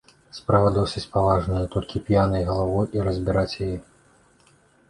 Справа 0.37 0.69
досыць 0.77 1.03
паважная, 1.17 1.61
толькі 1.77 2.03
п'янай 2.07 2.47
галавой 2.49 2.91
і 2.99 3.07
разбіраць 3.09 3.59
яе. 3.67 3.77